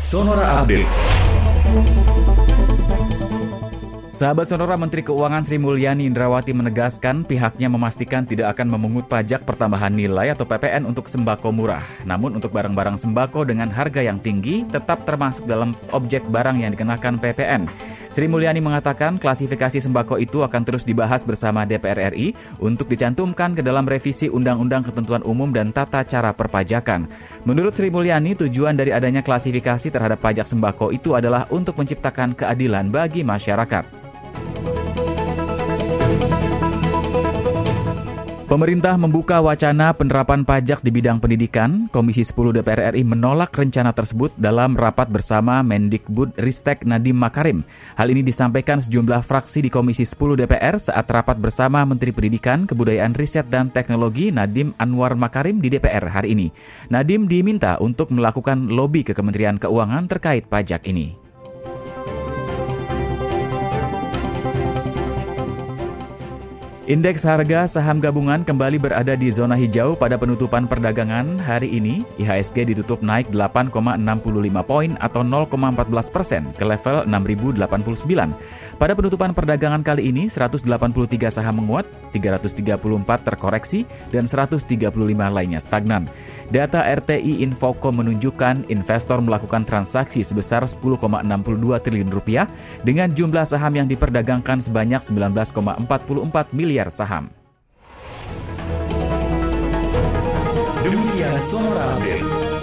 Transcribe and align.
Sonora 0.00 0.64
Update. 0.64 0.88
Sahabat 4.08 4.48
Sonora 4.48 4.80
Menteri 4.80 5.04
Keuangan 5.04 5.44
Sri 5.44 5.60
Mulyani 5.60 6.08
Indrawati 6.08 6.56
menegaskan 6.56 7.28
pihaknya 7.28 7.68
memastikan 7.68 8.24
tidak 8.24 8.56
akan 8.56 8.72
memungut 8.72 9.12
pajak 9.12 9.44
pertambahan 9.44 9.92
nilai 9.92 10.32
atau 10.32 10.48
PPN 10.48 10.88
untuk 10.88 11.04
sembako 11.04 11.52
murah. 11.52 11.84
Namun 12.08 12.32
untuk 12.40 12.48
barang-barang 12.48 12.96
sembako 12.96 13.44
dengan 13.44 13.68
harga 13.68 14.00
yang 14.00 14.16
tinggi 14.16 14.64
tetap 14.72 15.04
termasuk 15.04 15.44
dalam 15.44 15.76
objek 15.92 16.24
barang 16.32 16.64
yang 16.64 16.72
dikenakan 16.72 17.20
PPN. 17.20 17.68
Sri 18.10 18.26
Mulyani 18.26 18.58
mengatakan 18.58 19.22
klasifikasi 19.22 19.78
sembako 19.78 20.18
itu 20.18 20.42
akan 20.42 20.66
terus 20.66 20.82
dibahas 20.82 21.22
bersama 21.22 21.62
DPR 21.62 22.10
RI 22.10 22.34
untuk 22.58 22.90
dicantumkan 22.90 23.54
ke 23.54 23.62
dalam 23.62 23.86
revisi 23.86 24.26
Undang-Undang 24.26 24.90
Ketentuan 24.90 25.22
Umum 25.22 25.54
dan 25.54 25.70
Tata 25.70 26.02
Cara 26.02 26.34
Perpajakan. 26.34 27.06
Menurut 27.46 27.78
Sri 27.78 27.86
Mulyani, 27.86 28.34
tujuan 28.34 28.74
dari 28.74 28.90
adanya 28.90 29.22
klasifikasi 29.22 29.94
terhadap 29.94 30.18
pajak 30.18 30.50
sembako 30.50 30.90
itu 30.90 31.14
adalah 31.14 31.46
untuk 31.54 31.78
menciptakan 31.78 32.34
keadilan 32.34 32.90
bagi 32.90 33.22
masyarakat. 33.22 33.99
Pemerintah 38.50 38.98
membuka 38.98 39.38
wacana 39.38 39.94
penerapan 39.94 40.42
pajak 40.42 40.82
di 40.82 40.90
bidang 40.90 41.22
pendidikan. 41.22 41.86
Komisi 41.94 42.26
10 42.26 42.50
DPR 42.50 42.90
RI 42.90 43.06
menolak 43.06 43.54
rencana 43.54 43.94
tersebut 43.94 44.34
dalam 44.34 44.74
rapat 44.74 45.06
bersama 45.06 45.62
Mendikbud 45.62 46.34
Ristek 46.34 46.82
Nadiem 46.82 47.14
Makarim. 47.14 47.62
Hal 47.94 48.10
ini 48.10 48.26
disampaikan 48.26 48.82
sejumlah 48.82 49.22
fraksi 49.22 49.62
di 49.62 49.70
Komisi 49.70 50.02
10 50.02 50.34
DPR 50.34 50.82
saat 50.82 51.06
rapat 51.06 51.38
bersama 51.38 51.86
Menteri 51.86 52.10
Pendidikan, 52.10 52.66
Kebudayaan 52.66 53.14
Riset 53.14 53.46
dan 53.46 53.70
Teknologi 53.70 54.34
Nadiem 54.34 54.74
Anwar 54.82 55.14
Makarim 55.14 55.62
di 55.62 55.70
DPR 55.70 56.10
hari 56.10 56.34
ini. 56.34 56.50
Nadiem 56.90 57.30
diminta 57.30 57.78
untuk 57.78 58.10
melakukan 58.10 58.66
lobby 58.66 59.06
ke 59.06 59.14
Kementerian 59.14 59.62
Keuangan 59.62 60.10
terkait 60.10 60.50
pajak 60.50 60.90
ini. 60.90 61.19
Indeks 66.90 67.22
harga 67.22 67.70
saham 67.70 68.02
gabungan 68.02 68.42
kembali 68.42 68.82
berada 68.82 69.14
di 69.14 69.30
zona 69.30 69.54
hijau 69.54 69.94
pada 69.94 70.18
penutupan 70.18 70.66
perdagangan 70.66 71.38
hari 71.38 71.70
ini. 71.78 72.02
IHSG 72.18 72.66
ditutup 72.66 72.98
naik 72.98 73.30
8,65 73.30 73.94
poin 74.66 74.98
atau 74.98 75.22
0,14 75.22 75.86
persen 76.10 76.50
ke 76.58 76.66
level 76.66 77.06
6.089. 77.06 78.34
Pada 78.74 78.92
penutupan 78.98 79.30
perdagangan 79.30 79.86
kali 79.86 80.10
ini, 80.10 80.26
183 80.26 80.66
saham 81.30 81.62
menguat, 81.62 81.86
334 82.10 82.58
terkoreksi, 83.22 83.86
dan 84.10 84.26
135 84.26 84.90
lainnya 85.30 85.62
stagnan. 85.62 86.10
Data 86.50 86.82
RTI 86.82 87.46
Infocom 87.46 88.02
menunjukkan 88.02 88.66
investor 88.66 89.22
melakukan 89.22 89.62
transaksi 89.62 90.26
sebesar 90.26 90.66
10,62 90.66 91.22
triliun 91.86 92.10
rupiah 92.10 92.50
dengan 92.82 93.14
jumlah 93.14 93.46
saham 93.46 93.78
yang 93.78 93.86
diperdagangkan 93.86 94.58
sebanyak 94.58 94.98
19,44 95.06 96.50
miliar 96.50 96.79
miliar 96.80 96.88
saham. 96.88 97.28
Demikian 100.80 101.36
Sonora 101.44 102.00
Update. 102.00 102.59